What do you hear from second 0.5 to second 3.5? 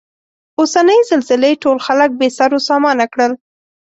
اوسنۍ زلزلې ټول خلک بې سرو سامانه کړل.